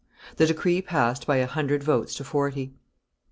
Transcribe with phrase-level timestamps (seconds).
[0.37, 2.73] The decree passed by a hundred votes to forty.